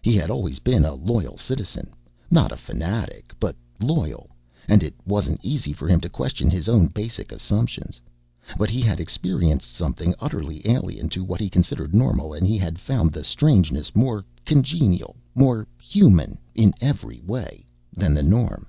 He 0.00 0.14
had 0.16 0.30
always 0.30 0.58
been 0.58 0.86
a 0.86 0.94
loyal 0.94 1.36
citizen 1.36 1.90
not 2.30 2.50
a 2.50 2.56
fanatic, 2.56 3.34
but 3.38 3.54
loyal 3.78 4.30
and 4.68 4.82
it 4.82 4.94
wasn't 5.04 5.44
easy 5.44 5.74
for 5.74 5.86
him 5.86 6.00
to 6.00 6.08
question 6.08 6.48
his 6.48 6.66
own 6.66 6.86
basic 6.86 7.30
assumptions. 7.30 8.00
But 8.56 8.70
he 8.70 8.80
had 8.80 9.00
experienced 9.00 9.74
something 9.74 10.14
utterly 10.18 10.62
alien 10.66 11.10
to 11.10 11.22
what 11.22 11.40
he 11.40 11.50
considered 11.50 11.92
normal, 11.92 12.32
and 12.32 12.46
he 12.46 12.56
had 12.56 12.78
found 12.78 13.12
the 13.12 13.22
strangeness 13.22 13.94
more 13.94 14.24
congenial 14.46 15.14
more 15.34 15.66
human 15.82 16.38
in 16.54 16.72
every 16.80 17.20
way 17.20 17.66
than 17.94 18.14
the 18.14 18.22
norm. 18.22 18.66